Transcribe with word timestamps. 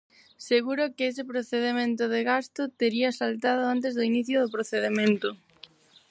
Seguro 0.49 0.83
que 0.95 1.05
ese 1.11 1.23
procedemento 1.31 2.03
de 2.13 2.21
gasto 2.31 2.61
tería 2.81 3.15
saltado 3.21 3.61
antes 3.75 3.91
do 3.93 4.03
inicio 4.11 4.35
do 4.39 4.53
procedemento. 4.55 5.29